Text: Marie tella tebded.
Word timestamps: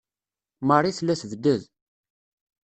Marie 0.67 0.95
tella 0.97 1.15
tebded. 1.21 1.61